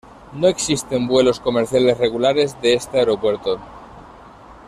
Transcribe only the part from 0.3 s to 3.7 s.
No existen vuelos comerciales regulares de este aeropuerto